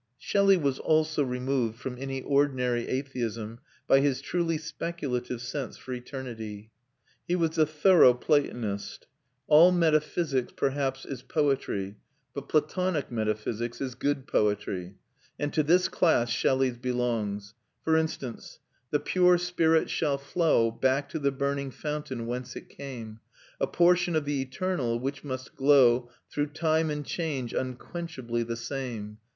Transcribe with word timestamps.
Shelley 0.17 0.57
was 0.57 0.79
also 0.79 1.21
removed 1.23 1.77
from 1.77 1.95
any 1.99 2.23
ordinary 2.23 2.87
atheism 2.87 3.59
by 3.87 3.99
his 3.99 4.19
truly 4.19 4.57
speculative 4.57 5.41
sense 5.41 5.77
for 5.77 5.93
eternity. 5.93 6.71
He 7.27 7.35
was 7.35 7.55
a 7.59 7.67
thorough 7.67 8.15
Platonist 8.15 9.05
All 9.45 9.71
metaphysics 9.71 10.53
perhaps 10.57 11.05
is 11.05 11.21
poetry, 11.21 11.97
but 12.33 12.49
Platonic 12.49 13.11
metaphysics 13.11 13.79
is 13.79 13.93
good 13.93 14.25
poetry, 14.25 14.95
and 15.37 15.53
to 15.53 15.61
this 15.61 15.87
class 15.87 16.31
Shelley's 16.31 16.77
belongs. 16.79 17.53
For 17.83 17.95
instance: 17.95 18.57
"The 18.89 18.99
pure 18.99 19.37
spirit 19.37 19.87
shall 19.91 20.17
flow 20.17 20.71
Back 20.71 21.09
to 21.09 21.19
the 21.19 21.31
burning 21.31 21.69
fountain 21.69 22.25
whence 22.25 22.55
it 22.55 22.69
came, 22.69 23.19
A 23.59 23.67
portion 23.67 24.15
of 24.15 24.25
the 24.25 24.41
eternal, 24.41 24.97
which 24.99 25.23
must 25.23 25.55
glow 25.55 26.09
Through 26.27 26.53
time 26.53 26.89
and 26.89 27.05
change, 27.05 27.53
unquenchably 27.53 28.41
the 28.41 28.55
same. 28.57 29.19